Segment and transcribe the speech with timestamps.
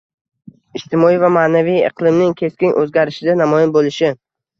[0.77, 4.11] ijtimoiy va ma’naviy iqlimning keskin o‘zgarishida namoyon bo‘lishi